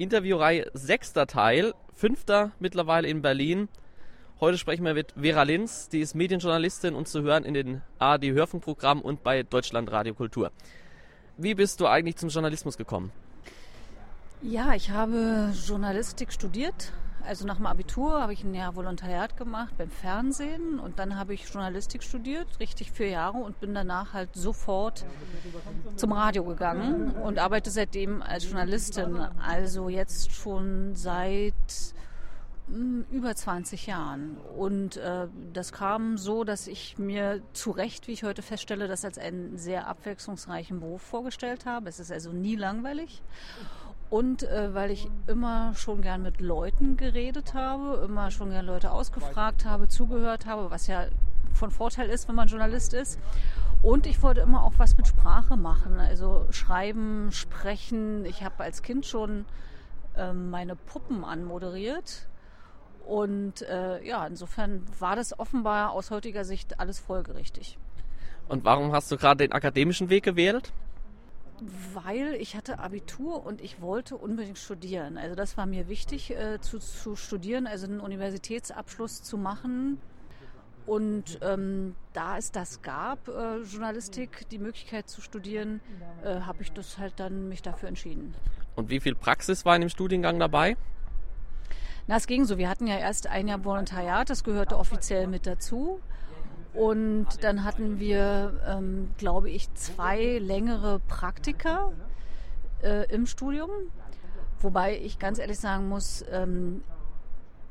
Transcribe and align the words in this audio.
Interviewreihe 0.00 0.70
sechster 0.72 1.26
Teil, 1.26 1.74
fünfter 1.92 2.52
mittlerweile 2.58 3.06
in 3.06 3.20
Berlin. 3.20 3.68
Heute 4.40 4.56
sprechen 4.56 4.82
wir 4.86 4.94
mit 4.94 5.12
Vera 5.20 5.42
Linz, 5.42 5.90
die 5.90 6.00
ist 6.00 6.14
Medienjournalistin 6.14 6.94
und 6.94 7.06
zu 7.06 7.20
hören 7.20 7.44
in 7.44 7.52
den 7.52 7.82
ARD 7.98 8.24
Hörfunkprogrammen 8.24 9.04
und 9.04 9.22
bei 9.22 9.42
Deutschland 9.42 9.92
Radio 9.92 10.14
Kultur. 10.14 10.52
Wie 11.36 11.54
bist 11.54 11.80
du 11.80 11.86
eigentlich 11.86 12.16
zum 12.16 12.30
Journalismus 12.30 12.78
gekommen? 12.78 13.12
Ja, 14.40 14.72
ich 14.72 14.88
habe 14.88 15.52
Journalistik 15.66 16.32
studiert. 16.32 16.92
Also 17.26 17.46
nach 17.46 17.56
dem 17.56 17.66
Abitur 17.66 18.20
habe 18.20 18.32
ich 18.32 18.44
ein 18.44 18.54
Jahr 18.54 18.74
Volontariat 18.76 19.36
gemacht 19.36 19.74
beim 19.76 19.90
Fernsehen 19.90 20.78
und 20.78 20.98
dann 20.98 21.16
habe 21.16 21.34
ich 21.34 21.48
Journalistik 21.48 22.02
studiert, 22.02 22.60
richtig 22.60 22.92
vier 22.92 23.08
Jahre 23.08 23.38
und 23.38 23.60
bin 23.60 23.74
danach 23.74 24.12
halt 24.12 24.30
sofort 24.34 25.04
zum 25.96 26.12
Radio 26.12 26.44
gegangen 26.44 27.12
und 27.12 27.38
arbeite 27.38 27.70
seitdem 27.70 28.22
als 28.22 28.44
Journalistin. 28.44 29.16
Also 29.16 29.88
jetzt 29.88 30.32
schon 30.32 30.94
seit 30.94 31.54
hm, 32.70 33.04
über 33.10 33.34
20 33.34 33.86
Jahren. 33.86 34.36
Und 34.56 34.96
äh, 34.96 35.26
das 35.52 35.72
kam 35.72 36.18
so, 36.18 36.44
dass 36.44 36.68
ich 36.68 36.98
mir 36.98 37.42
zu 37.52 37.72
Recht, 37.72 38.06
wie 38.06 38.12
ich 38.12 38.22
heute 38.22 38.42
feststelle, 38.42 38.86
das 38.86 39.04
als 39.04 39.18
einen 39.18 39.58
sehr 39.58 39.88
abwechslungsreichen 39.88 40.78
Beruf 40.78 41.02
vorgestellt 41.02 41.66
habe. 41.66 41.88
Es 41.88 41.98
ist 41.98 42.12
also 42.12 42.32
nie 42.32 42.56
langweilig. 42.56 43.22
Und 44.10 44.42
äh, 44.42 44.74
weil 44.74 44.90
ich 44.90 45.08
immer 45.28 45.72
schon 45.74 46.02
gern 46.02 46.22
mit 46.22 46.40
Leuten 46.40 46.96
geredet 46.96 47.54
habe, 47.54 48.02
immer 48.04 48.32
schon 48.32 48.50
gern 48.50 48.66
Leute 48.66 48.90
ausgefragt 48.90 49.64
habe, 49.64 49.86
zugehört 49.86 50.46
habe, 50.46 50.70
was 50.70 50.88
ja 50.88 51.06
von 51.54 51.70
Vorteil 51.70 52.10
ist, 52.10 52.26
wenn 52.28 52.34
man 52.34 52.48
Journalist 52.48 52.92
ist. 52.92 53.20
Und 53.82 54.06
ich 54.06 54.20
wollte 54.22 54.40
immer 54.40 54.64
auch 54.64 54.74
was 54.78 54.96
mit 54.96 55.06
Sprache 55.06 55.56
machen, 55.56 55.98
also 55.98 56.46
schreiben, 56.50 57.30
sprechen. 57.30 58.24
Ich 58.26 58.42
habe 58.42 58.64
als 58.64 58.82
Kind 58.82 59.06
schon 59.06 59.46
äh, 60.16 60.32
meine 60.32 60.74
Puppen 60.74 61.24
anmoderiert. 61.24 62.26
Und 63.06 63.62
äh, 63.62 64.04
ja, 64.06 64.26
insofern 64.26 64.82
war 64.98 65.16
das 65.16 65.38
offenbar 65.38 65.92
aus 65.92 66.10
heutiger 66.10 66.44
Sicht 66.44 66.78
alles 66.80 66.98
folgerichtig. 66.98 67.78
Und 68.48 68.64
warum 68.64 68.92
hast 68.92 69.10
du 69.10 69.16
gerade 69.16 69.46
den 69.46 69.52
akademischen 69.52 70.10
Weg 70.10 70.24
gewählt? 70.24 70.72
Weil 71.92 72.34
ich 72.34 72.56
hatte 72.56 72.78
Abitur 72.78 73.44
und 73.44 73.60
ich 73.60 73.80
wollte 73.80 74.16
unbedingt 74.16 74.58
studieren. 74.58 75.18
Also 75.18 75.34
das 75.34 75.56
war 75.56 75.66
mir 75.66 75.88
wichtig, 75.88 76.30
äh, 76.30 76.60
zu, 76.60 76.78
zu 76.78 77.16
studieren, 77.16 77.66
also 77.66 77.86
einen 77.86 78.00
Universitätsabschluss 78.00 79.22
zu 79.22 79.36
machen. 79.36 80.00
Und 80.86 81.38
ähm, 81.42 81.94
da 82.14 82.38
es 82.38 82.50
das 82.50 82.82
gab, 82.82 83.28
äh, 83.28 83.58
Journalistik, 83.58 84.48
die 84.50 84.58
Möglichkeit 84.58 85.08
zu 85.08 85.20
studieren, 85.20 85.80
äh, 86.24 86.40
habe 86.40 86.62
ich 86.62 86.72
das 86.72 86.98
halt 86.98 87.14
dann 87.18 87.48
mich 87.48 87.62
dafür 87.62 87.88
entschieden. 87.88 88.34
Und 88.74 88.90
wie 88.90 88.98
viel 88.98 89.14
Praxis 89.14 89.64
war 89.64 89.76
in 89.76 89.82
dem 89.82 89.90
Studiengang 89.90 90.38
dabei? 90.38 90.76
Na, 92.06 92.16
es 92.16 92.26
ging 92.26 92.44
so. 92.44 92.58
Wir 92.58 92.68
hatten 92.68 92.86
ja 92.86 92.98
erst 92.98 93.28
ein 93.28 93.46
Jahr 93.46 93.64
Volontariat, 93.64 94.30
das 94.30 94.42
gehörte 94.42 94.76
offiziell 94.76 95.26
mit 95.26 95.46
dazu. 95.46 96.00
Und 96.74 97.26
dann 97.42 97.64
hatten 97.64 97.98
wir, 97.98 98.60
ähm, 98.66 99.10
glaube 99.18 99.50
ich, 99.50 99.72
zwei 99.74 100.38
längere 100.38 101.00
Praktika 101.00 101.92
äh, 102.82 103.12
im 103.12 103.26
Studium. 103.26 103.70
Wobei 104.60 104.98
ich 104.98 105.18
ganz 105.18 105.38
ehrlich 105.38 105.58
sagen 105.58 105.88
muss, 105.88 106.24
ähm, 106.30 106.82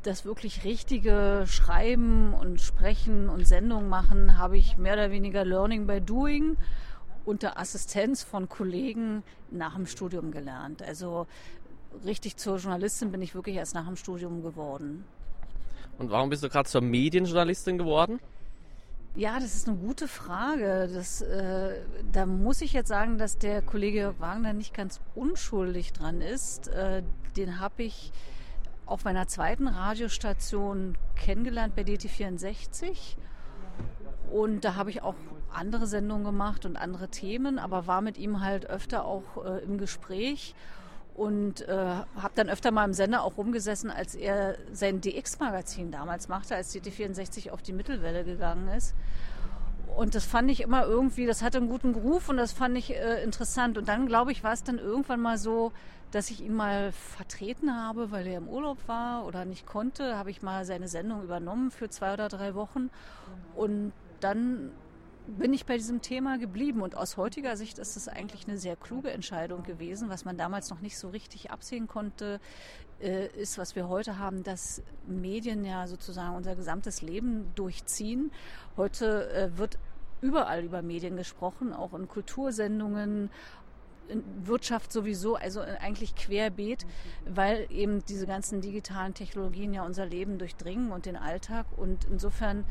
das 0.04 0.26
wirklich 0.26 0.64
richtige 0.64 1.44
Schreiben 1.48 2.34
und 2.34 2.62
Sprechen 2.62 3.30
und 3.30 3.48
Sendung 3.48 3.90
machen 3.90 4.38
habe 4.38 4.58
ich 4.58 4.78
mehr 4.78 4.94
oder 4.94 5.12
weniger 5.12 5.46
Learning 5.46 5.88
by 5.88 6.02
Doing 6.02 6.58
unter 7.26 7.60
Assistenz 7.60 8.24
von 8.24 8.50
Kollegen 8.50 9.24
nach 9.52 9.76
dem 9.76 9.86
Studium 9.86 10.32
gelernt. 10.32 10.82
Also 10.82 11.28
richtig 12.06 12.38
zur 12.38 12.58
Journalistin 12.58 13.12
bin 13.12 13.22
ich 13.22 13.36
wirklich 13.36 13.56
erst 13.56 13.76
nach 13.76 13.86
dem 13.86 13.96
Studium 13.96 14.42
geworden. 14.42 15.04
Und 15.98 16.10
warum 16.12 16.30
bist 16.30 16.44
du 16.44 16.50
gerade 16.50 16.68
zur 16.68 16.82
Medienjournalistin 16.82 17.78
geworden? 17.78 18.20
Ja, 19.16 19.40
das 19.40 19.56
ist 19.56 19.68
eine 19.68 19.78
gute 19.78 20.08
Frage. 20.08 20.90
Das, 20.94 21.22
äh, 21.22 21.82
da 22.12 22.26
muss 22.26 22.62
ich 22.62 22.74
jetzt 22.74 22.88
sagen, 22.88 23.18
dass 23.18 23.38
der 23.38 23.62
Kollege 23.62 24.14
Wagner 24.20 24.54
nicht 24.54 24.74
ganz 24.74 25.02
unschuldig 25.16 25.94
dran 25.94 26.22
ist. 26.22 26.68
Äh, 26.68 27.04
den 27.36 27.60
habe 27.60 27.84
ich 27.84 28.12
auf 28.86 29.04
meiner 29.04 29.28
zweiten 29.28 29.68
Radiostation 29.68 30.98
kennengelernt 31.16 31.76
bei 31.76 31.82
DT64. 31.82 33.18
Und 34.32 34.64
da 34.64 34.76
habe 34.76 34.92
ich 34.92 35.02
auch 35.02 35.16
andere 35.52 35.88
Sendungen 35.88 36.24
gemacht 36.24 36.66
und 36.66 36.78
andere 36.78 37.10
Themen, 37.10 37.58
aber 37.58 37.88
war 37.88 38.02
mit 38.02 38.18
ihm 38.18 38.42
halt 38.42 38.68
öfter 38.68 39.06
auch 39.06 39.44
äh, 39.44 39.64
im 39.64 39.80
Gespräch 39.80 40.54
und 41.20 41.68
äh, 41.68 41.76
habe 41.76 42.32
dann 42.36 42.48
öfter 42.48 42.72
mal 42.72 42.86
im 42.86 42.94
Sender 42.94 43.24
auch 43.24 43.36
rumgesessen, 43.36 43.92
als 43.92 44.16
er 44.16 44.56
sein 44.72 45.02
DX-Magazin 45.02 45.92
damals 45.92 46.30
machte, 46.30 46.56
als 46.56 46.74
DT64 46.74 47.52
auf 47.52 47.62
die 47.62 47.74
Mittelwelle 47.74 48.24
gegangen 48.24 48.70
ist. 48.70 48.96
Und 49.98 50.16
das 50.16 50.24
fand 50.24 50.50
ich 50.50 50.62
immer 50.62 50.86
irgendwie, 50.86 51.26
das 51.26 51.42
hatte 51.42 51.58
einen 51.58 51.68
guten 51.68 51.94
Ruf 51.94 52.30
und 52.30 52.38
das 52.38 52.54
fand 52.54 52.78
ich 52.78 52.96
äh, 52.96 53.22
interessant. 53.22 53.78
Und 53.78 53.90
dann, 53.90 54.08
glaube 54.08 54.32
ich, 54.32 54.46
war 54.46 54.54
es 54.54 54.64
dann 54.64 54.80
irgendwann 54.80 55.20
mal 55.20 55.38
so, 55.38 55.74
dass 56.12 56.30
ich 56.30 56.42
ihn 56.42 56.54
mal 56.54 56.94
vertreten 56.94 57.76
habe, 57.76 58.12
weil 58.12 58.26
er 58.26 58.38
im 58.38 58.48
Urlaub 58.48 58.78
war 58.88 59.26
oder 59.26 59.44
nicht 59.44 59.66
konnte, 59.66 60.18
habe 60.18 60.32
ich 60.32 60.42
mal 60.42 60.64
seine 60.64 60.88
Sendung 60.88 61.22
übernommen 61.22 61.70
für 61.70 61.90
zwei 61.90 62.14
oder 62.14 62.30
drei 62.30 62.56
Wochen. 62.56 62.90
Und 63.58 63.92
dann 64.22 64.72
bin 65.38 65.54
ich 65.54 65.66
bei 65.66 65.78
diesem 65.78 66.02
Thema 66.02 66.38
geblieben. 66.38 66.82
Und 66.82 66.96
aus 66.96 67.18
heutiger 67.18 67.56
Sicht 67.58 67.80
ist 67.80 67.96
es 67.96 68.08
eigentlich 68.08 68.48
eine 68.48 68.58
sehr 68.58 68.76
kluge 68.76 69.12
Entscheidung 69.12 69.64
gewesen. 69.64 70.10
Was 70.10 70.26
man 70.26 70.38
damals 70.38 70.70
noch 70.70 70.82
nicht 70.82 70.98
so 70.98 71.10
richtig 71.10 71.52
absehen 71.52 71.88
konnte, 71.88 72.40
äh, 73.02 73.28
ist, 73.28 73.58
was 73.58 73.76
wir 73.76 73.88
heute 73.88 74.18
haben, 74.18 74.44
dass 74.44 74.82
Medien 75.08 75.64
ja 75.64 75.88
sozusagen 75.88 76.36
unser 76.36 76.56
gesamtes 76.56 77.02
Leben 77.02 77.52
durchziehen. 77.56 78.32
Heute 78.76 79.32
äh, 79.32 79.58
wird 79.58 79.78
überall 80.22 80.64
über 80.64 80.82
Medien 80.82 81.16
gesprochen, 81.16 81.74
auch 81.74 81.94
in 81.94 82.08
Kultursendungen, 82.08 83.30
in 84.10 84.24
Wirtschaft 84.44 84.92
sowieso, 84.92 85.36
also 85.36 85.62
eigentlich 85.62 86.16
querbeet, 86.16 86.86
weil 87.26 87.68
eben 87.70 88.04
diese 88.06 88.26
ganzen 88.26 88.60
digitalen 88.60 89.14
Technologien 89.14 89.74
ja 89.74 89.86
unser 89.86 90.06
Leben 90.06 90.40
durchdringen 90.40 90.92
und 90.92 91.06
den 91.06 91.16
Alltag. 91.16 91.68
Und 91.78 92.06
insofern 92.12 92.66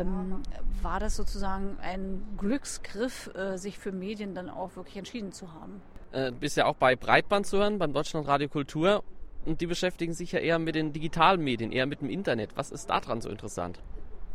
ähm, 0.00 0.42
war 0.82 1.00
das 1.00 1.16
sozusagen 1.16 1.78
ein 1.80 2.22
Glücksgriff, 2.38 3.30
äh, 3.34 3.56
sich 3.56 3.78
für 3.78 3.92
Medien 3.92 4.34
dann 4.34 4.50
auch 4.50 4.76
wirklich 4.76 4.96
entschieden 4.96 5.32
zu 5.32 5.52
haben. 5.52 5.80
Äh, 6.12 6.32
bist 6.32 6.56
ja 6.56 6.66
auch 6.66 6.76
bei 6.76 6.96
Breitband 6.96 7.46
zu 7.46 7.58
hören, 7.58 7.78
beim 7.78 7.92
Deutschlandradio 7.92 8.48
Kultur. 8.48 9.02
Und 9.44 9.60
die 9.60 9.66
beschäftigen 9.66 10.14
sich 10.14 10.32
ja 10.32 10.38
eher 10.38 10.58
mit 10.58 10.74
den 10.74 10.92
digitalen 10.92 11.42
Medien, 11.42 11.70
eher 11.70 11.86
mit 11.86 12.00
dem 12.00 12.08
Internet. 12.08 12.56
Was 12.56 12.70
ist 12.70 12.88
daran 12.88 13.20
so 13.20 13.28
interessant? 13.28 13.78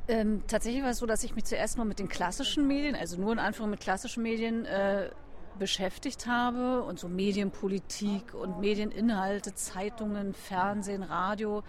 Ähm, 0.07 0.43
tatsächlich 0.47 0.83
war 0.83 0.91
es 0.91 0.99
so, 0.99 1.05
dass 1.05 1.23
ich 1.23 1.35
mich 1.35 1.45
zuerst 1.45 1.77
nur 1.77 1.85
mit 1.85 1.99
den 1.99 2.09
klassischen 2.09 2.67
Medien, 2.67 2.95
also 2.95 3.19
nur 3.19 3.31
in 3.31 3.39
Anführung 3.39 3.71
mit 3.71 3.79
klassischen 3.79 4.23
Medien, 4.23 4.65
äh, 4.65 5.09
beschäftigt 5.57 6.25
habe 6.25 6.83
und 6.83 6.99
so 6.99 7.07
Medienpolitik 7.07 8.33
und 8.33 8.59
Medieninhalte, 8.59 9.53
Zeitungen, 9.53 10.33
Fernsehen, 10.33 11.03
Radio. 11.03 11.63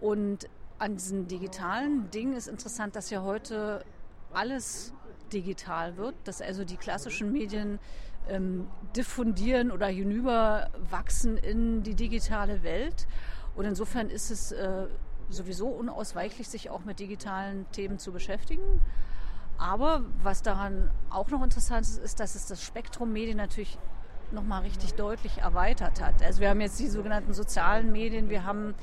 Und 0.00 0.48
an 0.82 0.96
diesen 0.96 1.28
digitalen 1.28 2.10
Dingen 2.10 2.34
ist 2.34 2.48
interessant, 2.48 2.96
dass 2.96 3.08
ja 3.10 3.22
heute 3.22 3.84
alles 4.32 4.92
digital 5.32 5.96
wird, 5.96 6.16
dass 6.24 6.42
also 6.42 6.64
die 6.64 6.76
klassischen 6.76 7.30
Medien 7.30 7.78
ähm, 8.28 8.66
diffundieren 8.96 9.70
oder 9.70 9.86
hinüberwachsen 9.86 11.36
in 11.36 11.84
die 11.84 11.94
digitale 11.94 12.64
Welt. 12.64 13.06
Und 13.54 13.64
insofern 13.64 14.10
ist 14.10 14.32
es 14.32 14.50
äh, 14.50 14.88
sowieso 15.28 15.68
unausweichlich, 15.68 16.48
sich 16.48 16.68
auch 16.68 16.84
mit 16.84 16.98
digitalen 16.98 17.70
Themen 17.70 18.00
zu 18.00 18.10
beschäftigen. 18.10 18.80
Aber 19.58 20.02
was 20.20 20.42
daran 20.42 20.90
auch 21.10 21.28
noch 21.28 21.44
interessant 21.44 21.86
ist, 21.86 21.98
ist, 21.98 22.18
dass 22.18 22.34
es 22.34 22.46
das 22.46 22.60
Spektrum 22.60 23.12
Medien 23.12 23.36
natürlich 23.36 23.78
nochmal 24.32 24.62
richtig 24.62 24.94
deutlich 24.94 25.38
erweitert 25.38 26.02
hat. 26.02 26.22
Also 26.22 26.40
wir 26.40 26.50
haben 26.50 26.60
jetzt 26.60 26.78
die 26.80 26.88
sogenannten 26.88 27.32
sozialen 27.32 27.92
Medien, 27.92 28.28
wir 28.30 28.44
haben 28.44 28.74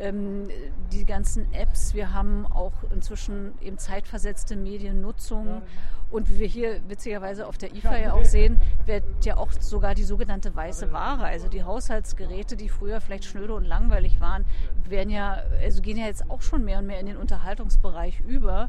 ähm, 0.00 0.48
die 0.92 1.04
ganzen 1.04 1.52
Apps, 1.52 1.94
wir 1.94 2.12
haben 2.12 2.46
auch 2.46 2.72
inzwischen 2.94 3.54
eben 3.60 3.78
zeitversetzte 3.78 4.56
Mediennutzung 4.56 5.62
und 6.10 6.28
wie 6.28 6.38
wir 6.38 6.46
hier 6.46 6.80
witzigerweise 6.88 7.46
auf 7.46 7.58
der 7.58 7.74
IFA 7.74 7.96
ja 7.96 8.12
auch 8.12 8.24
sehen, 8.24 8.60
wird 8.86 9.02
ja 9.24 9.36
auch 9.36 9.50
sogar 9.52 9.94
die 9.94 10.04
sogenannte 10.04 10.54
weiße 10.54 10.92
Ware, 10.92 11.24
also 11.24 11.48
die 11.48 11.64
Haushaltsgeräte, 11.64 12.56
die 12.56 12.68
früher 12.68 13.00
vielleicht 13.00 13.24
schnöde 13.24 13.54
und 13.54 13.64
langweilig 13.64 14.20
waren, 14.20 14.44
werden 14.88 15.10
ja, 15.10 15.42
also 15.60 15.82
gehen 15.82 15.96
ja 15.96 16.06
jetzt 16.06 16.30
auch 16.30 16.42
schon 16.42 16.64
mehr 16.64 16.78
und 16.78 16.86
mehr 16.86 17.00
in 17.00 17.06
den 17.06 17.16
Unterhaltungsbereich 17.16 18.20
über. 18.20 18.68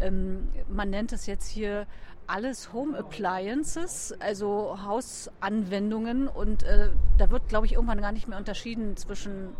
Ähm, 0.00 0.48
man 0.68 0.88
nennt 0.90 1.12
es 1.12 1.26
jetzt 1.26 1.48
hier 1.48 1.86
alles 2.28 2.72
Home 2.72 2.96
Appliances, 2.96 4.14
also 4.20 4.78
Hausanwendungen. 4.84 6.28
Und 6.28 6.62
äh, 6.62 6.90
da 7.16 7.30
wird, 7.30 7.48
glaube 7.48 7.66
ich, 7.66 7.72
irgendwann 7.72 8.00
gar 8.00 8.12
nicht 8.12 8.28
mehr 8.28 8.38
unterschieden 8.38 8.96
zwischen 8.96 9.50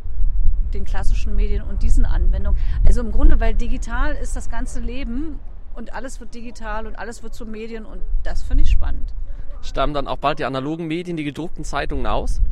den 0.75 0.85
klassischen 0.85 1.35
Medien 1.35 1.62
und 1.62 1.82
diesen 1.82 2.05
Anwendungen. 2.05 2.61
Also 2.87 3.00
im 3.00 3.11
Grunde, 3.11 3.41
weil 3.41 3.55
digital 3.55 4.15
ist 4.15 4.37
das 4.37 4.50
ganze 4.50 4.81
Leben 4.81 5.38
und 5.75 5.94
alles 5.94 6.20
wird 6.20 6.35
digital 6.35 6.87
und 6.87 6.99
alles 6.99 7.23
wird 7.23 7.35
zu 7.35 7.47
Medien 7.47 7.87
und 7.87 8.03
das 8.23 8.43
finde 8.43 8.65
ich 8.65 8.70
spannend. 8.70 9.15
Stammen 9.62 9.94
dann 9.94 10.06
auch 10.06 10.19
bald 10.19 10.38
die 10.38 10.44
analogen 10.44 10.87
Medien, 10.87 11.17
die 11.17 11.25
gedruckten 11.25 11.65
Zeitungen 11.65 12.06
aus? 12.06 12.43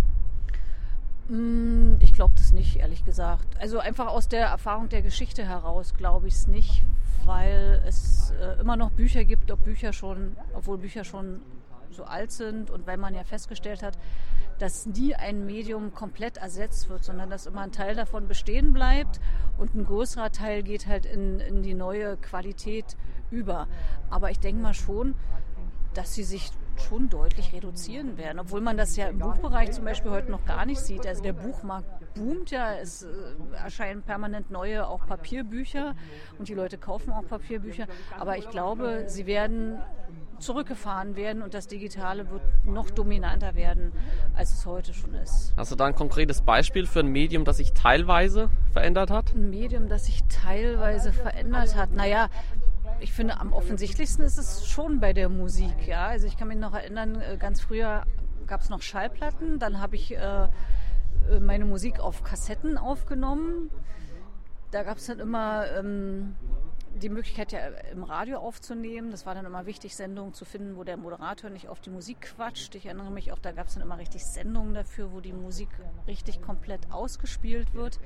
Mm, 1.28 1.94
ich 2.00 2.12
glaube 2.12 2.34
das 2.36 2.52
nicht, 2.52 2.76
ehrlich 2.76 3.04
gesagt. 3.04 3.60
Also 3.60 3.78
einfach 3.78 4.06
aus 4.06 4.28
der 4.28 4.46
Erfahrung 4.46 4.88
der 4.88 5.02
Geschichte 5.02 5.44
heraus 5.44 5.94
glaube 5.94 6.28
ich 6.28 6.34
es 6.34 6.46
nicht, 6.46 6.84
weil 7.24 7.82
es 7.86 8.32
äh, 8.40 8.60
immer 8.60 8.76
noch 8.76 8.90
Bücher 8.90 9.24
gibt, 9.24 9.50
ob 9.50 9.64
Bücher 9.64 9.92
schon, 9.92 10.36
obwohl 10.54 10.78
Bücher 10.78 11.04
schon 11.04 11.40
so 11.90 12.04
alt 12.04 12.30
sind 12.30 12.70
und 12.70 12.86
weil 12.86 12.96
man 12.96 13.14
ja 13.14 13.24
festgestellt 13.24 13.82
hat, 13.82 13.98
dass 14.58 14.86
nie 14.86 15.14
ein 15.14 15.44
Medium 15.44 15.92
komplett 15.94 16.38
ersetzt 16.38 16.88
wird, 16.88 17.04
sondern 17.04 17.28
dass 17.28 17.46
immer 17.46 17.62
ein 17.62 17.72
Teil 17.72 17.94
davon 17.94 18.28
bestehen 18.28 18.72
bleibt 18.72 19.20
und 19.58 19.74
ein 19.74 19.84
größerer 19.84 20.32
Teil 20.32 20.62
geht 20.62 20.86
halt 20.86 21.06
in, 21.06 21.40
in 21.40 21.62
die 21.62 21.74
neue 21.74 22.16
Qualität 22.16 22.96
über. 23.30 23.66
Aber 24.08 24.30
ich 24.30 24.38
denke 24.38 24.62
mal 24.62 24.74
schon, 24.74 25.14
dass 25.94 26.14
sie 26.14 26.24
sich 26.24 26.50
schon 26.80 27.08
deutlich 27.08 27.52
reduzieren 27.52 28.16
werden, 28.16 28.38
obwohl 28.38 28.60
man 28.60 28.76
das 28.76 28.96
ja 28.96 29.08
im 29.08 29.18
Buchbereich 29.18 29.72
zum 29.72 29.84
Beispiel 29.84 30.10
heute 30.10 30.30
noch 30.30 30.44
gar 30.44 30.66
nicht 30.66 30.80
sieht. 30.80 31.06
Also 31.06 31.22
der 31.22 31.32
Buchmarkt 31.32 32.14
boomt 32.14 32.50
ja, 32.50 32.74
es 32.74 33.02
äh, 33.02 33.08
erscheinen 33.62 34.02
permanent 34.02 34.50
neue 34.50 34.86
auch 34.86 35.06
Papierbücher 35.06 35.94
und 36.38 36.48
die 36.48 36.54
Leute 36.54 36.78
kaufen 36.78 37.12
auch 37.12 37.26
Papierbücher. 37.26 37.86
Aber 38.18 38.36
ich 38.38 38.48
glaube, 38.48 39.04
sie 39.06 39.26
werden 39.26 39.78
zurückgefahren 40.38 41.16
werden 41.16 41.42
und 41.42 41.54
das 41.54 41.66
Digitale 41.66 42.30
wird 42.30 42.42
noch 42.64 42.90
dominanter 42.90 43.54
werden, 43.54 43.92
als 44.34 44.52
es 44.52 44.66
heute 44.66 44.92
schon 44.92 45.14
ist. 45.14 45.54
Hast 45.56 45.72
du 45.72 45.76
da 45.76 45.86
ein 45.86 45.94
konkretes 45.94 46.42
Beispiel 46.42 46.86
für 46.86 47.00
ein 47.00 47.08
Medium, 47.08 47.44
das 47.44 47.56
sich 47.56 47.72
teilweise 47.72 48.50
verändert 48.72 49.10
hat? 49.10 49.34
Ein 49.34 49.50
Medium, 49.50 49.88
das 49.88 50.06
sich 50.06 50.24
teilweise 50.24 51.12
verändert 51.12 51.74
hat. 51.74 51.92
Naja, 51.92 52.28
ich 53.00 53.12
finde, 53.12 53.40
am 53.40 53.52
offensichtlichsten 53.52 54.24
ist 54.24 54.38
es 54.38 54.66
schon 54.66 55.00
bei 55.00 55.12
der 55.12 55.28
Musik. 55.28 55.86
Ja? 55.86 56.06
Also 56.06 56.26
ich 56.26 56.36
kann 56.36 56.48
mich 56.48 56.58
noch 56.58 56.74
erinnern, 56.74 57.20
äh, 57.20 57.36
ganz 57.36 57.60
früher 57.60 58.04
gab 58.46 58.60
es 58.60 58.68
noch 58.68 58.82
Schallplatten, 58.82 59.58
dann 59.58 59.80
habe 59.80 59.96
ich 59.96 60.14
äh, 60.14 60.48
äh, 61.30 61.40
meine 61.40 61.64
Musik 61.64 62.00
auf 62.00 62.22
Kassetten 62.22 62.78
aufgenommen. 62.78 63.70
Da 64.70 64.82
gab 64.82 64.98
es 64.98 65.06
dann 65.06 65.18
immer 65.18 65.66
ähm, 65.72 66.36
die 66.94 67.08
Möglichkeit, 67.08 67.52
ja 67.52 67.60
im 67.92 68.02
Radio 68.02 68.38
aufzunehmen. 68.38 69.10
Das 69.10 69.26
war 69.26 69.34
dann 69.34 69.44
immer 69.44 69.66
wichtig, 69.66 69.96
Sendungen 69.96 70.34
zu 70.34 70.44
finden, 70.44 70.76
wo 70.76 70.84
der 70.84 70.96
Moderator 70.96 71.50
nicht 71.50 71.68
auf 71.68 71.80
die 71.80 71.90
Musik 71.90 72.20
quatscht. 72.22 72.74
Ich 72.74 72.86
erinnere 72.86 73.10
mich 73.10 73.32
auch, 73.32 73.38
da 73.38 73.52
gab 73.52 73.68
es 73.68 73.74
dann 73.74 73.82
immer 73.82 73.98
richtig 73.98 74.24
Sendungen 74.24 74.74
dafür, 74.74 75.12
wo 75.12 75.20
die 75.20 75.32
Musik 75.32 75.68
richtig 76.06 76.42
komplett 76.42 76.90
ausgespielt 76.90 77.74
wird. 77.74 77.98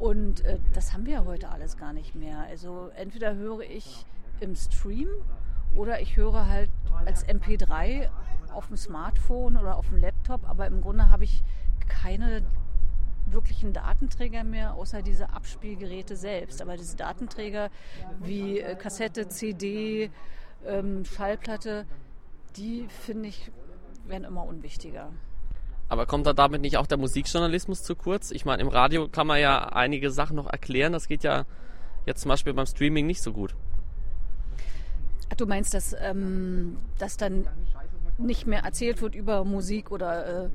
Und 0.00 0.44
äh, 0.46 0.58
das 0.72 0.94
haben 0.94 1.04
wir 1.04 1.12
ja 1.12 1.24
heute 1.26 1.50
alles 1.50 1.76
gar 1.76 1.92
nicht 1.92 2.14
mehr. 2.14 2.40
Also 2.48 2.90
entweder 2.96 3.34
höre 3.34 3.60
ich 3.60 4.06
im 4.40 4.56
Stream 4.56 5.08
oder 5.76 6.00
ich 6.00 6.16
höre 6.16 6.46
halt 6.46 6.70
als 7.04 7.26
MP3 7.26 8.08
auf 8.52 8.68
dem 8.68 8.78
Smartphone 8.78 9.58
oder 9.58 9.76
auf 9.76 9.88
dem 9.88 9.98
Laptop, 9.98 10.48
aber 10.48 10.66
im 10.66 10.80
Grunde 10.80 11.10
habe 11.10 11.24
ich 11.24 11.42
keine 11.86 12.42
wirklichen 13.26 13.74
Datenträger 13.74 14.42
mehr, 14.42 14.74
außer 14.74 15.02
diese 15.02 15.30
Abspielgeräte 15.30 16.16
selbst. 16.16 16.62
Aber 16.62 16.78
diese 16.78 16.96
Datenträger 16.96 17.68
wie 18.20 18.58
äh, 18.58 18.76
Kassette, 18.76 19.28
CD, 19.28 20.10
ähm, 20.66 21.04
Schallplatte, 21.04 21.84
die 22.56 22.86
finde 22.88 23.28
ich, 23.28 23.52
werden 24.06 24.24
immer 24.24 24.44
unwichtiger. 24.44 25.12
Aber 25.90 26.06
kommt 26.06 26.24
da 26.24 26.32
damit 26.32 26.62
nicht 26.62 26.76
auch 26.76 26.86
der 26.86 26.98
Musikjournalismus 26.98 27.82
zu 27.82 27.96
kurz? 27.96 28.30
Ich 28.30 28.44
meine, 28.44 28.62
im 28.62 28.68
Radio 28.68 29.08
kann 29.08 29.26
man 29.26 29.40
ja 29.40 29.58
einige 29.70 30.12
Sachen 30.12 30.36
noch 30.36 30.46
erklären. 30.46 30.92
Das 30.92 31.08
geht 31.08 31.24
ja 31.24 31.46
jetzt 32.06 32.20
zum 32.22 32.28
Beispiel 32.28 32.54
beim 32.54 32.66
Streaming 32.66 33.06
nicht 33.06 33.20
so 33.20 33.32
gut. 33.32 33.56
Du 35.36 35.46
meinst, 35.46 35.74
dass, 35.74 35.96
ähm, 36.00 36.76
dass 36.98 37.16
dann 37.16 37.48
nicht 38.18 38.46
mehr 38.46 38.62
erzählt 38.62 39.02
wird 39.02 39.16
über 39.16 39.44
Musik 39.44 39.90
oder 39.90 40.44
äh, 40.44 40.48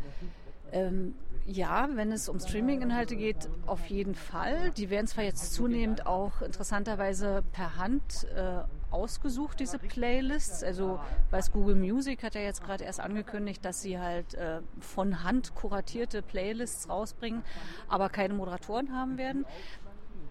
ähm, 0.75 1.16
ja, 1.48 1.88
wenn 1.94 2.12
es 2.12 2.27
um 2.27 2.39
Streaming-Inhalte 2.39 3.16
geht, 3.16 3.50
auf 3.66 3.86
jeden 3.86 4.16
Fall. 4.16 4.72
Die 4.72 4.89
werden 4.89 5.07
zwar 5.07 5.24
jetzt 5.24 5.54
zunehmend 5.54 6.06
auch 6.06 6.42
interessanterweise 6.42 7.44
per 7.54 7.77
Hand 7.77 8.27
äh, 8.36 8.63
ausgesucht, 8.92 9.60
diese 9.60 9.77
Playlists. 9.80 10.63
Also 10.63 11.00
weiß 11.31 11.51
Google 11.51 11.75
Music 11.75 12.24
hat 12.24 12.36
ja 12.36 12.42
jetzt 12.42 12.63
gerade 12.63 12.83
erst 12.83 13.00
angekündigt, 13.00 13.63
dass 13.63 13.81
sie 13.81 14.00
halt 14.00 14.33
äh, 14.33 14.62
von 14.80 15.24
Hand 15.24 15.56
kuratierte 15.56 16.22
Playlists 16.22 16.89
rausbringen, 16.89 17.44
aber 17.88 18.10
keine 18.10 18.33
Moderatoren 18.33 18.92
haben 18.94 19.18
werden. 19.18 19.45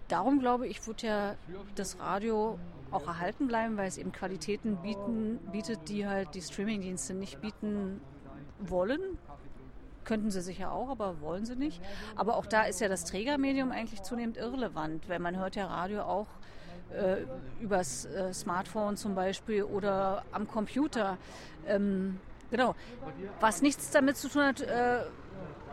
Darum 0.09 0.41
glaube 0.41 0.67
ich, 0.67 0.87
wird 0.87 1.03
ja 1.03 1.37
das 1.77 1.99
Radio 2.01 2.59
auch 2.91 3.07
erhalten 3.07 3.47
bleiben, 3.47 3.77
weil 3.77 3.89
es 3.89 3.97
eben 3.97 4.13
Qualitäten 4.13 4.77
bieten, 4.77 5.39
bietet, 5.53 5.89
die 5.89 6.07
halt 6.07 6.35
die 6.35 6.43
Streamingdienste 6.43 7.15
nicht 7.15 7.41
bieten 7.41 8.01
wollen. 8.59 9.01
Könnten 10.05 10.31
sie 10.31 10.41
sicher 10.41 10.73
auch, 10.73 10.89
aber 10.89 11.21
wollen 11.21 11.47
sie 11.47 11.57
nicht. 11.57 11.81
Aber 12.17 12.37
auch 12.37 12.47
da 12.47 12.65
ist 12.65 12.81
ja 12.81 12.89
das 12.89 13.05
Trägermedium 13.05 13.73
eigentlich 13.73 14.03
zunehmend 14.03 14.37
irrelevant, 14.37 15.09
weil 15.09 15.19
man 15.19 15.37
hört 15.39 15.57
ja 15.57 15.67
Radio 15.67 16.03
auch 16.03 16.27
äh, 16.93 17.25
übers 17.61 18.05
äh, 18.05 18.33
Smartphone 18.33 18.97
zum 18.97 19.15
Beispiel 19.15 19.65
oder 19.65 20.25
am 20.33 20.47
Computer. 20.47 21.17
Ähm, 21.67 22.21
genau. 22.51 22.75
Was 23.41 23.63
nichts 23.63 23.91
damit 23.91 24.17
zu 24.17 24.29
tun 24.29 24.43
hat, 24.43 24.61
äh, 24.61 25.01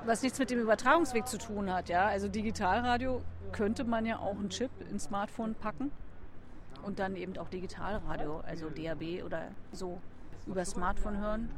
was 0.06 0.24
nichts 0.24 0.40
mit 0.40 0.50
dem 0.50 0.60
Übertragungsweg 0.60 1.28
zu 1.28 1.38
tun 1.38 1.72
hat. 1.72 1.90
Ja? 1.90 2.06
Also 2.08 2.28
Digitalradio 2.28 3.22
könnte 3.52 3.84
man 3.84 4.06
ja 4.06 4.20
auch 4.20 4.38
einen 4.38 4.50
Chip 4.50 4.72
ins 4.90 5.06
Smartphone 5.06 5.56
packen 5.56 5.92
und 6.84 7.00
dann 7.00 7.16
eben 7.16 7.38
auch 7.38 7.50
Digitalradio, 7.50 8.42
also 8.48 8.70
DAB 8.70 9.24
oder 9.26 9.50
so 9.72 10.00
über 10.48 10.66
Smartphone 10.66 11.20
hören. 11.20 11.50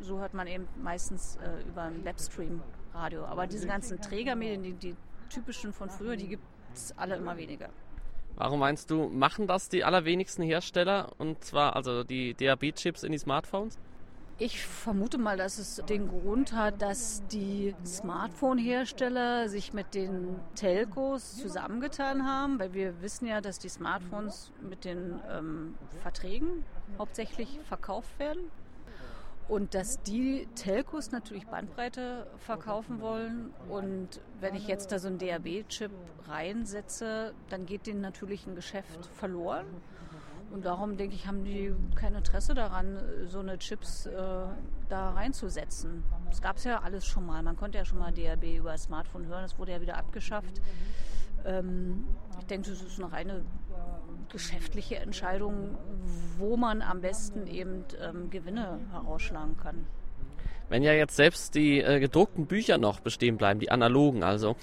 So 0.00 0.18
hört 0.18 0.34
man 0.34 0.46
eben 0.46 0.68
meistens 0.82 1.36
äh, 1.36 1.68
über 1.68 1.82
ein 1.82 2.04
Webstream-Radio. 2.04 3.24
Aber 3.24 3.46
diese 3.46 3.66
ganzen 3.66 4.00
Trägermedien, 4.00 4.62
die, 4.62 4.72
die 4.72 4.96
typischen 5.28 5.72
von 5.72 5.90
früher, 5.90 6.16
die 6.16 6.28
gibt 6.28 6.44
es 6.74 6.96
alle 6.96 7.16
immer 7.16 7.36
weniger. 7.36 7.70
Warum 8.36 8.60
meinst 8.60 8.90
du, 8.90 9.08
machen 9.08 9.48
das 9.48 9.68
die 9.68 9.82
allerwenigsten 9.82 10.44
Hersteller 10.44 11.10
und 11.18 11.42
zwar 11.42 11.74
also 11.74 12.04
die 12.04 12.34
DAB-Chips 12.34 13.02
in 13.02 13.10
die 13.10 13.18
Smartphones? 13.18 13.78
Ich 14.40 14.64
vermute 14.64 15.18
mal, 15.18 15.36
dass 15.36 15.58
es 15.58 15.82
den 15.88 16.06
Grund 16.06 16.52
hat, 16.52 16.80
dass 16.80 17.26
die 17.26 17.74
Smartphone-Hersteller 17.84 19.48
sich 19.48 19.72
mit 19.72 19.96
den 19.96 20.36
Telcos 20.54 21.36
zusammengetan 21.38 22.24
haben, 22.24 22.60
weil 22.60 22.72
wir 22.72 23.02
wissen 23.02 23.26
ja, 23.26 23.40
dass 23.40 23.58
die 23.58 23.68
Smartphones 23.68 24.52
mit 24.60 24.84
den 24.84 25.18
ähm, 25.28 25.74
Verträgen 26.02 26.64
hauptsächlich 26.96 27.58
verkauft 27.64 28.16
werden 28.20 28.48
und 29.48 29.74
dass 29.74 30.02
die 30.02 30.46
Telcos 30.54 31.10
natürlich 31.10 31.46
Bandbreite 31.46 32.26
verkaufen 32.36 33.00
wollen. 33.00 33.50
Und 33.68 34.20
wenn 34.40 34.54
ich 34.54 34.68
jetzt 34.68 34.92
da 34.92 34.98
so 34.98 35.08
einen 35.08 35.18
DAB-Chip 35.18 35.90
reinsetze, 36.26 37.32
dann 37.48 37.64
geht 37.64 37.86
denen 37.86 38.02
natürlich 38.02 38.46
ein 38.46 38.54
Geschäft 38.54 39.06
verloren. 39.06 39.66
Und 40.50 40.64
darum 40.64 40.96
denke 40.96 41.14
ich, 41.14 41.26
haben 41.26 41.44
die 41.44 41.74
kein 41.94 42.14
Interesse 42.14 42.54
daran, 42.54 42.98
so 43.26 43.40
eine 43.40 43.58
Chips 43.58 44.06
äh, 44.06 44.12
da 44.88 45.10
reinzusetzen. 45.10 46.04
Das 46.28 46.40
gab 46.40 46.56
es 46.56 46.64
ja 46.64 46.80
alles 46.80 47.04
schon 47.04 47.26
mal. 47.26 47.42
Man 47.42 47.56
konnte 47.56 47.78
ja 47.78 47.84
schon 47.84 47.98
mal 47.98 48.12
DAB 48.12 48.44
über 48.56 48.76
Smartphone 48.78 49.26
hören. 49.26 49.42
Das 49.42 49.58
wurde 49.58 49.72
ja 49.72 49.80
wieder 49.80 49.96
abgeschafft. 49.98 50.62
Ähm, 51.44 52.06
ich 52.38 52.46
denke, 52.46 52.70
das 52.70 52.82
ist 52.82 52.98
noch 52.98 53.12
eine 53.12 53.44
geschäftliche 54.30 54.96
Entscheidung, 54.96 55.76
wo 56.38 56.56
man 56.56 56.82
am 56.82 57.00
besten 57.00 57.46
eben 57.46 57.84
ähm, 58.00 58.30
Gewinne 58.30 58.80
herausschlagen 58.92 59.56
kann. 59.56 59.86
Wenn 60.68 60.82
ja 60.82 60.92
jetzt 60.92 61.16
selbst 61.16 61.54
die 61.54 61.80
äh, 61.80 61.98
gedruckten 61.98 62.46
Bücher 62.46 62.78
noch 62.78 63.00
bestehen 63.00 63.38
bleiben, 63.38 63.58
die 63.60 63.70
analogen 63.70 64.22
also, 64.22 64.56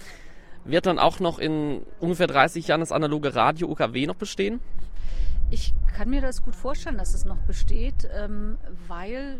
wird 0.63 0.86
dann 0.86 1.00
auch 1.00 1.19
noch 1.19 1.39
in 1.39 1.84
ungefähr 2.00 2.27
30 2.27 2.67
Jahren 2.67 2.79
das 2.79 2.91
analoge 2.91 3.36
Radio 3.36 3.69
UKW 3.69 4.07
noch 4.07 4.15
bestehen? 4.15 4.60
Ich 5.51 5.74
kann 5.95 6.10
mir 6.10 6.22
das 6.22 6.41
gut 6.41 6.55
vorstellen, 6.55 6.98
dass 6.98 7.13
es 7.13 7.25
noch 7.25 7.38
besteht, 7.38 8.07
ähm, 8.15 8.57
weil 8.88 9.39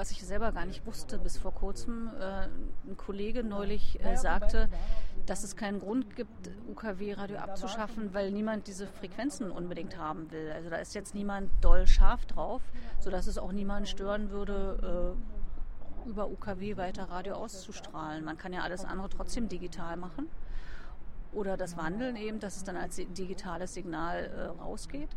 was 0.00 0.10
ich 0.12 0.22
selber 0.22 0.50
gar 0.52 0.64
nicht 0.64 0.86
wusste 0.86 1.18
bis 1.18 1.36
vor 1.36 1.52
kurzem, 1.52 2.10
äh, 2.18 2.48
ein 2.88 2.96
Kollege 2.96 3.44
neulich 3.44 4.02
äh, 4.02 4.16
sagte, 4.16 4.70
dass 5.26 5.44
es 5.44 5.56
keinen 5.56 5.78
Grund 5.78 6.16
gibt, 6.16 6.50
UKW-Radio 6.70 7.36
abzuschaffen, 7.36 8.14
weil 8.14 8.30
niemand 8.30 8.66
diese 8.66 8.86
Frequenzen 8.86 9.50
unbedingt 9.50 9.98
haben 9.98 10.30
will. 10.30 10.52
Also 10.52 10.70
da 10.70 10.76
ist 10.76 10.94
jetzt 10.94 11.14
niemand 11.14 11.50
doll 11.60 11.86
scharf 11.86 12.24
drauf, 12.24 12.62
sodass 12.98 13.26
es 13.26 13.36
auch 13.36 13.52
niemanden 13.52 13.84
stören 13.84 14.30
würde, 14.30 15.14
äh, 16.06 16.08
über 16.08 16.30
UKW 16.30 16.78
weiter 16.78 17.10
Radio 17.10 17.34
auszustrahlen. 17.34 18.24
Man 18.24 18.38
kann 18.38 18.54
ja 18.54 18.62
alles 18.62 18.86
andere 18.86 19.10
trotzdem 19.10 19.50
digital 19.50 19.98
machen. 19.98 20.28
Oder 21.34 21.58
das 21.58 21.76
Wandeln 21.76 22.16
eben, 22.16 22.40
dass 22.40 22.56
es 22.56 22.64
dann 22.64 22.78
als 22.78 22.96
digitales 22.96 23.74
Signal 23.74 24.24
äh, 24.24 24.62
rausgeht. 24.62 25.10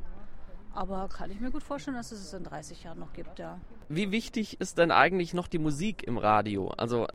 Aber 0.73 1.07
kann 1.07 1.31
ich 1.31 1.39
mir 1.39 1.51
gut 1.51 1.63
vorstellen, 1.63 1.95
dass 1.95 2.11
es 2.11 2.19
es 2.19 2.33
in 2.33 2.43
30 2.43 2.83
Jahren 2.83 2.99
noch 2.99 3.13
gibt, 3.13 3.39
ja. 3.39 3.59
Wie 3.89 4.11
wichtig 4.11 4.59
ist 4.59 4.77
denn 4.77 4.91
eigentlich 4.91 5.33
noch 5.33 5.47
die 5.47 5.59
Musik 5.59 6.03
im 6.03 6.17
Radio? 6.17 6.69
Also 6.69 7.07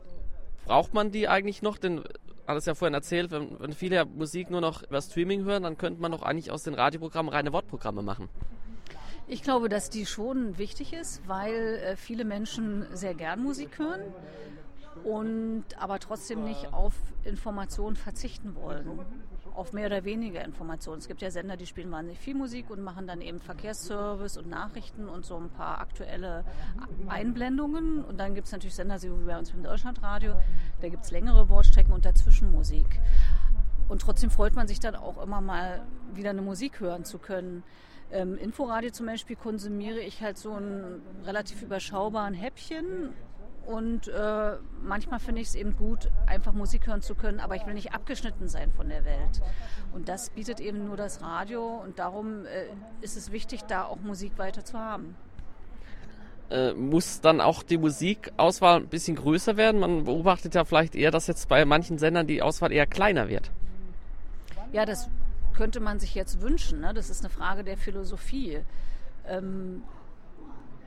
braucht 0.65 0.93
man 0.93 1.11
die 1.11 1.27
eigentlich 1.27 1.61
noch? 1.61 1.77
Denn 1.77 2.03
hat 2.47 2.57
es 2.57 2.65
ja 2.65 2.75
vorhin 2.75 2.93
erzählt, 2.93 3.31
wenn, 3.31 3.59
wenn 3.59 3.73
viele 3.73 4.05
Musik 4.05 4.49
nur 4.49 4.61
noch 4.61 4.83
über 4.83 5.01
Streaming 5.01 5.43
hören, 5.43 5.63
dann 5.63 5.77
könnte 5.77 6.01
man 6.01 6.11
doch 6.11 6.23
eigentlich 6.23 6.51
aus 6.51 6.63
den 6.63 6.73
Radioprogrammen 6.73 7.31
reine 7.31 7.53
Wortprogramme 7.53 8.01
machen. 8.01 8.29
Ich 9.27 9.43
glaube, 9.43 9.69
dass 9.69 9.91
die 9.91 10.07
schon 10.07 10.57
wichtig 10.57 10.93
ist, 10.93 11.21
weil 11.27 11.53
äh, 11.53 11.95
viele 11.95 12.25
Menschen 12.25 12.87
sehr 12.93 13.13
gern 13.13 13.43
Musik 13.43 13.77
hören 13.77 14.01
und 15.03 15.65
aber 15.77 15.99
trotzdem 15.99 16.43
nicht 16.43 16.73
auf 16.73 16.93
Informationen 17.23 17.95
verzichten 17.95 18.55
wollen. 18.55 18.99
Auf 19.59 19.73
mehr 19.73 19.87
oder 19.87 20.05
weniger 20.05 20.41
Informationen. 20.45 20.99
Es 20.99 21.09
gibt 21.09 21.21
ja 21.21 21.31
Sender, 21.31 21.57
die 21.57 21.65
spielen 21.65 21.91
wahnsinnig 21.91 22.17
viel 22.17 22.33
Musik 22.33 22.69
und 22.69 22.81
machen 22.81 23.07
dann 23.07 23.19
eben 23.19 23.41
Verkehrsservice 23.41 24.37
und 24.37 24.47
Nachrichten 24.47 25.09
und 25.09 25.25
so 25.25 25.35
ein 25.35 25.49
paar 25.49 25.81
aktuelle 25.81 26.45
Einblendungen. 27.09 28.01
Und 28.05 28.21
dann 28.21 28.35
gibt 28.35 28.47
es 28.47 28.53
natürlich 28.53 28.75
Sender, 28.75 29.01
wie 29.01 29.25
bei 29.25 29.37
uns 29.37 29.51
im 29.51 29.61
Deutschlandradio, 29.61 30.35
da 30.79 30.87
gibt 30.87 31.03
es 31.03 31.11
längere 31.11 31.49
Wortstrecken 31.49 31.91
und 31.91 32.05
dazwischen 32.05 32.51
Musik. 32.51 33.01
Und 33.89 34.01
trotzdem 34.01 34.29
freut 34.29 34.55
man 34.55 34.65
sich 34.69 34.79
dann 34.79 34.95
auch 34.95 35.21
immer 35.21 35.41
mal 35.41 35.81
wieder 36.13 36.29
eine 36.29 36.41
Musik 36.41 36.79
hören 36.79 37.03
zu 37.03 37.17
können. 37.17 37.63
Ähm, 38.13 38.37
Inforadio 38.37 38.91
zum 38.91 39.07
Beispiel 39.07 39.35
konsumiere 39.35 39.99
ich 39.99 40.21
halt 40.21 40.37
so 40.37 40.53
ein 40.53 41.01
relativ 41.25 41.63
überschaubaren 41.63 42.33
Häppchen 42.33 43.13
und 43.69 44.07
äh, 44.07 44.53
manchmal 44.81 45.19
finde 45.19 45.41
ich 45.41 45.49
es 45.49 45.55
eben 45.55 45.75
gut, 45.77 46.09
einfach 46.25 46.53
Musik 46.53 46.87
hören 46.87 47.03
zu 47.03 47.13
können, 47.13 47.39
aber 47.39 47.55
ich 47.55 47.67
will 47.67 47.75
nicht 47.75 47.93
abgeschnitten 47.93 48.47
sein 48.47 48.71
von 48.71 48.89
der 48.89 49.05
Welt. 49.05 49.41
Und 49.93 50.09
das 50.09 50.31
bietet 50.31 50.59
eben 50.59 50.87
nur 50.87 50.97
das 50.97 51.21
Radio 51.21 51.79
und 51.85 51.99
darum 51.99 52.47
äh, 52.47 52.65
ist 53.01 53.15
es 53.15 53.31
wichtig, 53.31 53.61
da 53.67 53.85
auch 53.85 53.97
Musik 53.97 54.39
weiter 54.39 54.65
zu 54.65 54.79
haben. 54.79 55.15
Äh, 56.49 56.73
muss 56.73 57.21
dann 57.21 57.41
auch 57.41 57.61
die 57.61 57.77
Musikauswahl 57.77 58.77
ein 58.77 58.87
bisschen 58.87 59.15
größer 59.15 59.55
werden? 59.55 59.79
Man 59.81 60.05
beobachtet 60.05 60.55
ja 60.55 60.65
vielleicht 60.65 60.95
eher, 60.95 61.11
dass 61.11 61.27
jetzt 61.27 61.47
bei 61.47 61.63
manchen 61.63 61.99
Sendern 61.99 62.25
die 62.25 62.41
Auswahl 62.41 62.71
eher 62.71 62.87
kleiner 62.87 63.29
wird. 63.29 63.51
Ja, 64.71 64.85
das 64.85 65.09
könnte 65.53 65.79
man 65.79 65.99
sich 65.99 66.15
jetzt 66.15 66.41
wünschen. 66.41 66.79
Ne? 66.79 66.95
Das 66.95 67.11
ist 67.11 67.19
eine 67.19 67.29
Frage 67.29 67.63
der 67.63 67.77
Philosophie. 67.77 68.61
Ähm, 69.27 69.83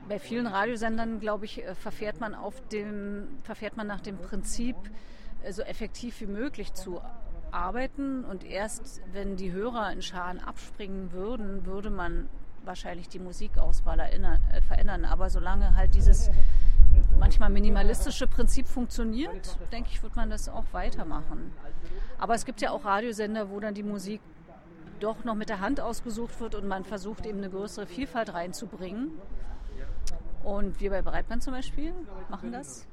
bei 0.07 0.19
vielen 0.19 0.47
Radiosendern, 0.47 1.19
glaube 1.19 1.45
ich, 1.45 1.63
äh, 1.63 1.75
verfährt 1.75 2.19
man, 2.19 2.35
auf 2.35 2.61
dem, 2.69 3.27
verfährt 3.43 3.77
man 3.77 3.87
nach 3.87 4.01
dem 4.01 4.17
Prinzip, 4.17 4.75
äh, 5.43 5.51
so 5.51 5.61
effektiv 5.61 6.19
wie 6.21 6.27
möglich 6.27 6.73
zu 6.73 7.01
arbeiten. 7.51 8.25
Und 8.25 8.43
erst 8.43 9.01
wenn 9.11 9.35
die 9.35 9.51
Hörer 9.51 9.91
in 9.91 10.01
Scharen 10.01 10.39
abspringen 10.39 11.11
würden, 11.11 11.65
würde 11.65 11.89
man 11.89 12.29
wahrscheinlich 12.65 13.09
die 13.09 13.19
Musikauswahl 13.19 13.99
erinnern, 13.99 14.39
äh, 14.51 14.61
verändern. 14.61 15.05
Aber 15.05 15.29
solange 15.29 15.75
halt 15.75 15.95
dieses 15.95 16.29
manchmal 17.19 17.49
minimalistische 17.49 18.27
Prinzip 18.27 18.67
funktioniert, 18.67 19.57
denke 19.71 19.89
ich, 19.91 20.03
wird 20.03 20.15
man 20.15 20.29
das 20.29 20.49
auch 20.49 20.65
weitermachen. 20.71 21.51
Aber 22.17 22.35
es 22.35 22.45
gibt 22.45 22.61
ja 22.61 22.71
auch 22.71 22.85
Radiosender, 22.85 23.49
wo 23.49 23.59
dann 23.59 23.73
die 23.73 23.83
Musik 23.83 24.21
doch 24.99 25.23
noch 25.23 25.35
mit 25.35 25.49
der 25.49 25.59
Hand 25.59 25.81
ausgesucht 25.81 26.39
wird 26.39 26.55
und 26.55 26.67
man 26.67 26.85
versucht 26.85 27.25
eben 27.25 27.39
eine 27.39 27.49
größere 27.49 27.85
Vielfalt 27.85 28.33
reinzubringen. 28.33 29.11
Und 30.43 30.79
wir 30.79 30.89
bei 30.89 31.01
Breitband 31.01 31.41
zum 31.41 31.53
Beispiel 31.53 31.93
machen 32.29 32.51
das. 32.51 32.85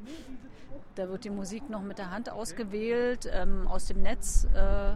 Da 0.94 1.08
wird 1.08 1.24
die 1.24 1.30
Musik 1.30 1.68
noch 1.68 1.82
mit 1.82 1.98
der 1.98 2.10
Hand 2.10 2.30
ausgewählt, 2.30 3.28
ähm, 3.32 3.66
aus 3.66 3.86
dem 3.86 4.02
Netz, 4.02 4.46
äh, 4.54 4.94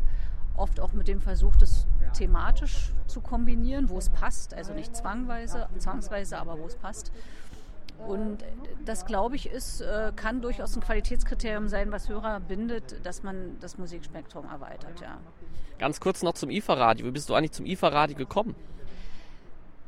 oft 0.56 0.80
auch 0.80 0.92
mit 0.92 1.08
dem 1.08 1.20
Versuch, 1.20 1.56
das 1.56 1.86
thematisch 2.12 2.92
zu 3.06 3.20
kombinieren, 3.20 3.88
wo 3.88 3.98
es 3.98 4.08
passt. 4.08 4.54
Also 4.54 4.72
nicht 4.72 4.94
zwangweise, 4.94 5.68
zwangsweise, 5.78 6.38
aber 6.38 6.58
wo 6.58 6.66
es 6.66 6.76
passt. 6.76 7.12
Und 8.06 8.44
das, 8.84 9.06
glaube 9.06 9.36
ich, 9.36 9.48
ist, 9.48 9.80
äh, 9.80 10.12
kann 10.14 10.40
durchaus 10.40 10.76
ein 10.76 10.82
Qualitätskriterium 10.82 11.68
sein, 11.68 11.92
was 11.92 12.08
Hörer 12.08 12.40
bindet, 12.40 13.04
dass 13.04 13.22
man 13.22 13.56
das 13.60 13.78
Musikspektrum 13.78 14.46
erweitert. 14.46 15.00
Ja. 15.00 15.18
Ganz 15.78 16.00
kurz 16.00 16.22
noch 16.22 16.34
zum 16.34 16.50
IFA-Radio. 16.50 17.06
Wie 17.06 17.10
bist 17.10 17.28
du 17.28 17.34
eigentlich 17.34 17.52
zum 17.52 17.66
IFA-Radio 17.66 18.16
gekommen? 18.16 18.54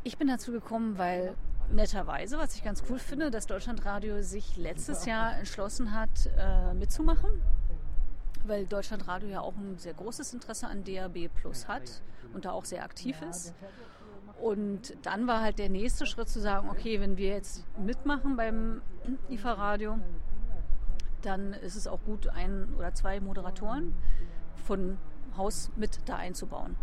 Ich 0.04 0.18
bin 0.18 0.28
dazu 0.28 0.52
gekommen, 0.52 0.98
weil 0.98 1.34
netterweise, 1.70 2.38
was 2.38 2.54
ich 2.54 2.64
ganz 2.64 2.82
cool 2.88 2.98
finde, 2.98 3.30
dass 3.30 3.46
Deutschlandradio 3.46 4.22
sich 4.22 4.56
letztes 4.56 5.04
Jahr 5.06 5.36
entschlossen 5.36 5.92
hat, 5.92 6.30
äh, 6.38 6.74
mitzumachen, 6.74 7.30
weil 8.44 8.66
Deutschlandradio 8.66 9.28
ja 9.28 9.40
auch 9.40 9.56
ein 9.56 9.78
sehr 9.78 9.94
großes 9.94 10.32
Interesse 10.34 10.68
an 10.68 10.84
DAB 10.84 11.28
Plus 11.28 11.68
hat 11.68 12.02
und 12.34 12.44
da 12.44 12.52
auch 12.52 12.64
sehr 12.64 12.84
aktiv 12.84 13.16
ist. 13.22 13.54
Und 14.40 14.94
dann 15.02 15.26
war 15.26 15.40
halt 15.40 15.58
der 15.58 15.70
nächste 15.70 16.04
Schritt 16.06 16.28
zu 16.28 16.40
sagen, 16.40 16.68
okay, 16.68 17.00
wenn 17.00 17.16
wir 17.16 17.28
jetzt 17.28 17.64
mitmachen 17.78 18.36
beim 18.36 18.82
IFA-Radio, 19.30 19.98
dann 21.22 21.54
ist 21.54 21.74
es 21.74 21.86
auch 21.86 22.00
gut, 22.04 22.28
ein 22.28 22.68
oder 22.76 22.94
zwei 22.94 23.20
Moderatoren 23.20 23.94
von 24.66 24.98
Haus 25.36 25.70
mit 25.76 26.00
da 26.06 26.16
einzubauen. 26.16 26.76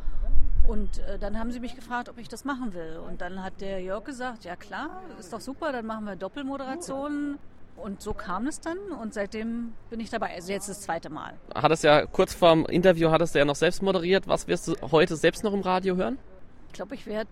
Und 0.68 1.00
äh, 1.00 1.20
dann 1.20 1.38
haben 1.38 1.52
sie 1.52 1.60
mich 1.60 1.76
gefragt, 1.76 2.10
ob 2.10 2.18
ich 2.18 2.30
das 2.30 2.46
machen 2.46 2.74
will. 2.74 3.00
Und 3.08 3.22
dann 3.22 3.44
hat 3.44 3.60
der 3.60 3.82
Jörg 3.82 4.06
gesagt, 4.06 4.46
ja 4.46 4.56
klar, 4.56 5.04
ist 5.20 5.34
doch 5.34 5.42
super, 5.42 5.72
dann 5.72 5.86
machen 5.86 6.06
wir 6.06 6.16
Doppelmoderationen. 6.16 7.38
Und 7.76 8.02
so 8.02 8.14
kam 8.14 8.48
es 8.48 8.60
dann 8.60 8.78
und 9.02 9.14
seitdem 9.14 9.74
bin 9.90 10.00
ich 10.00 10.10
dabei. 10.10 10.36
Also 10.36 10.52
jetzt 10.52 10.70
das 10.70 10.82
zweite 10.82 11.10
Mal. 11.10 11.34
Hat 11.56 11.72
es 11.72 11.82
ja 11.82 12.06
kurz 12.06 12.34
vorm 12.34 12.66
Interview 12.68 13.10
hat 13.10 13.22
es 13.22 13.34
ja 13.34 13.46
noch 13.46 13.56
selbst 13.56 13.82
moderiert. 13.82 14.28
Was 14.28 14.48
wirst 14.48 14.68
du 14.68 14.76
heute 14.92 15.16
selbst 15.16 15.44
noch 15.44 15.54
im 15.54 15.62
Radio 15.62 15.96
hören? 15.96 16.20
Ich 16.68 16.74
glaube, 16.74 16.94
ich 16.94 17.08
werde 17.08 17.30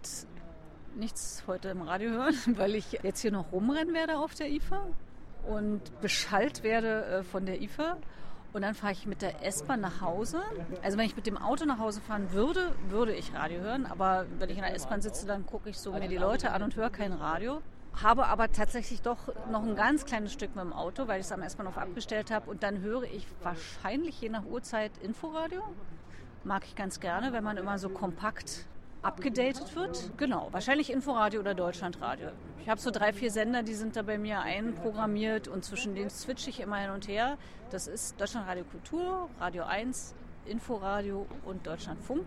nichts 0.96 1.44
heute 1.48 1.70
im 1.70 1.84
Radio 1.84 2.12
hören, 2.12 2.36
weil 2.58 2.76
ich 2.76 3.00
jetzt 3.04 3.22
hier 3.22 3.32
noch 3.32 3.52
rumrennen 3.52 3.94
werde 3.94 4.18
auf 4.18 4.34
der 4.34 4.50
IFA 4.50 4.88
und 5.48 6.02
beschallt 6.02 6.64
werde 6.64 7.06
äh, 7.06 7.24
von 7.24 7.46
der 7.46 7.62
IFA. 7.62 7.98
Und 8.54 8.64
dann 8.64 8.74
fahre 8.74 8.92
ich 8.92 9.06
mit 9.06 9.22
der 9.22 9.46
S-Bahn 9.46 9.80
nach 9.80 10.02
Hause. 10.02 10.42
Also 10.84 10.98
wenn 10.98 11.06
ich 11.06 11.16
mit 11.16 11.26
dem 11.26 11.38
Auto 11.38 11.66
nach 11.66 11.80
Hause 11.80 12.02
fahren 12.02 12.34
würde, 12.34 12.74
würde 12.90 13.14
ich 13.14 13.34
Radio 13.34 13.62
hören. 13.62 13.86
Aber 13.86 14.26
wenn 14.40 14.50
ich 14.50 14.58
in 14.58 14.64
der 14.64 14.76
S-Bahn 14.76 15.02
sitze, 15.02 15.26
dann 15.26 15.46
gucke 15.46 15.70
ich 15.70 15.78
so 15.78 15.94
mir 15.94 16.10
die 16.10 16.18
Leute 16.18 16.52
an 16.52 16.62
und 16.64 16.76
höre 16.76 16.90
kein 16.90 17.14
Radio. 17.14 17.62
Habe 18.04 18.28
aber 18.28 18.52
tatsächlich 18.52 19.02
doch 19.02 19.30
noch 19.50 19.64
ein 19.64 19.76
ganz 19.76 20.06
kleines 20.06 20.34
Stück 20.34 20.56
mit 20.56 20.64
dem 20.64 20.74
Auto, 20.74 21.08
weil 21.08 21.20
ich 21.20 21.26
es 21.26 21.32
am 21.32 21.42
S-Bahnhof 21.42 21.78
abgestellt 21.78 22.32
habe. 22.32 22.50
Und 22.50 22.64
dann 22.64 22.82
höre 22.82 23.04
ich 23.04 23.26
wahrscheinlich 23.42 24.20
je 24.20 24.30
nach 24.30 24.46
Uhrzeit 24.46 24.92
Inforadio. 25.02 25.62
Mag 26.44 26.64
ich 26.66 26.76
ganz 26.76 27.00
gerne, 27.00 27.32
wenn 27.34 27.44
man 27.44 27.58
immer 27.58 27.78
so 27.78 27.90
kompakt 27.90 28.66
abgedatet 29.02 29.76
wird. 29.76 30.12
Genau, 30.18 30.50
wahrscheinlich 30.52 30.92
Inforadio 30.92 31.40
oder 31.40 31.54
Deutschlandradio. 31.54 32.30
Ich 32.62 32.70
habe 32.70 32.80
so 32.80 32.92
drei, 32.92 33.12
vier 33.14 33.32
Sender, 33.32 33.64
die 33.64 33.74
sind 33.74 33.96
da 33.96 34.04
bei 34.04 34.18
mir 34.18 34.42
einprogrammiert 34.42 35.48
und 35.48 35.66
zwischen 35.66 35.96
denen 35.96 36.10
switche 36.10 36.50
ich 36.50 36.60
immer 36.60 36.78
hin 36.78 36.92
und 36.92 37.08
her. 37.08 37.38
Das 37.72 37.88
ist 37.88 38.20
Deutschlandradio 38.22 38.64
Kultur, 38.66 39.30
Radio 39.40 39.64
1, 39.64 40.14
Inforadio 40.46 41.26
und 41.46 41.66
Deutschlandfunk. 41.66 42.26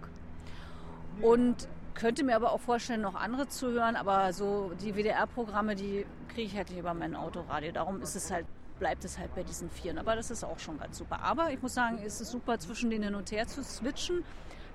Und 1.21 1.69
könnte 1.95 2.25
mir 2.25 2.35
aber 2.35 2.52
auch 2.52 2.61
vorstellen, 2.61 3.00
noch 3.00 3.14
andere 3.14 3.47
zu 3.47 3.71
hören, 3.71 3.95
aber 3.95 4.33
so 4.33 4.73
die 4.83 4.95
WDR-Programme, 4.97 5.76
die 5.76 6.04
kriege 6.28 6.49
ich 6.49 6.57
halt 6.57 6.71
nicht 6.71 6.81
über 6.81 6.95
mein 6.95 7.14
Autoradio. 7.14 7.71
Darum 7.71 8.02
ist 8.02 8.16
es 8.16 8.33
halt, 8.33 8.47
bleibt 8.81 9.04
es 9.04 9.16
halt 9.16 9.33
bei 9.37 9.45
diesen 9.45 9.71
Vieren. 9.71 9.99
Aber 9.99 10.16
das 10.16 10.33
ist 10.33 10.43
auch 10.43 10.59
schon 10.59 10.78
ganz 10.78 10.99
super. 10.99 11.21
Aber 11.23 11.52
ich 11.52 11.62
muss 11.62 11.75
sagen, 11.75 11.99
ist 11.99 12.21
es 12.21 12.33
super, 12.33 12.59
zwischen 12.59 12.90
denen 12.90 13.04
hin 13.04 13.14
und 13.14 13.31
her 13.31 13.47
zu 13.47 13.62
switchen 13.62 14.25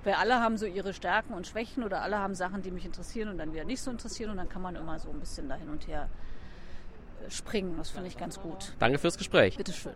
weil 0.04 0.14
alle 0.14 0.40
haben 0.40 0.58
so 0.58 0.66
ihre 0.66 0.94
Stärken 0.94 1.34
und 1.34 1.48
Schwächen 1.48 1.84
oder 1.84 2.02
alle 2.02 2.20
haben 2.20 2.36
Sachen, 2.36 2.62
die 2.62 2.72
mich 2.72 2.86
interessieren 2.86 3.30
und 3.30 3.38
dann 3.38 3.54
wieder 3.54 3.66
nicht 3.66 3.82
so 3.82 3.92
interessieren 3.92 4.32
und 4.32 4.38
dann 4.38 4.50
kann 4.50 4.62
man 4.62 4.76
immer 4.76 5.00
so 5.00 5.10
ein 5.10 5.20
bisschen 5.20 5.50
da 5.50 5.56
hin 5.56 5.70
und 5.70 5.88
her 5.88 6.10
äh, 7.26 7.30
springen. 7.32 7.76
Das 7.78 7.90
finde 7.90 8.08
ich 8.08 8.18
ganz 8.18 8.40
gut. 8.40 8.74
Danke 8.80 8.98
fürs 8.98 9.18
Gespräch. 9.18 9.58
Bitteschön. 9.58 9.88